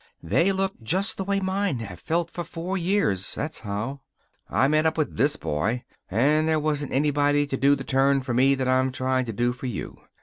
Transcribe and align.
They 0.23 0.51
look 0.51 0.81
just 0.81 1.17
the 1.17 1.23
way 1.23 1.39
mine 1.39 1.77
have 1.77 1.99
felt 1.99 2.31
for 2.31 2.43
four 2.43 2.75
years, 2.75 3.35
that's 3.35 3.59
how. 3.59 4.01
I 4.49 4.67
met 4.67 4.87
up 4.87 4.97
with 4.97 5.15
this 5.15 5.35
boy, 5.35 5.83
and 6.09 6.47
there 6.49 6.59
wasn't 6.59 6.91
anybody 6.91 7.45
to 7.45 7.55
do 7.55 7.75
the 7.75 7.83
turn 7.83 8.21
for 8.21 8.33
me 8.33 8.55
that 8.55 8.67
I'm 8.67 8.91
trying 8.91 9.25
to 9.25 9.33
do 9.33 9.53
for 9.53 9.67
you. 9.67 9.99